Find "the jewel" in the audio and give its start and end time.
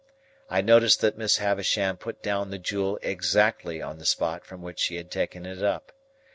2.49-2.97